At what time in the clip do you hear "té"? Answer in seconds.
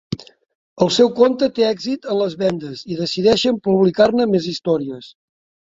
1.59-1.67